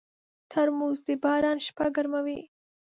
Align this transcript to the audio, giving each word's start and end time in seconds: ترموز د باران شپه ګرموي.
ترموز 0.51 0.97
د 1.05 1.09
باران 1.23 1.57
شپه 1.67 1.85
ګرموي. 1.95 2.41